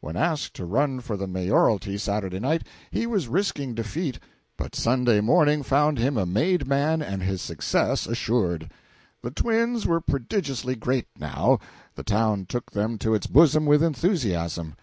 When 0.00 0.14
asked 0.14 0.52
to 0.56 0.66
run 0.66 1.00
for 1.00 1.16
the 1.16 1.26
mayoralty 1.26 1.96
Saturday 1.96 2.38
night 2.38 2.64
he 2.90 3.06
was 3.06 3.28
risking 3.28 3.72
defeat, 3.72 4.18
but 4.58 4.74
Sunday 4.74 5.22
morning 5.22 5.62
found 5.62 5.96
him 5.98 6.18
a 6.18 6.26
made 6.26 6.66
man 6.68 7.00
and 7.00 7.22
his 7.22 7.40
success 7.40 8.06
assured. 8.06 8.70
The 9.22 9.30
twins 9.30 9.86
were 9.86 10.02
prodigiously 10.02 10.74
great, 10.76 11.06
now; 11.18 11.60
the 11.94 12.04
town 12.04 12.44
took 12.44 12.72
them 12.72 12.98
to 12.98 13.14
its 13.14 13.26
bosom 13.26 13.64
with 13.64 13.82
enthusiasm. 13.82 14.74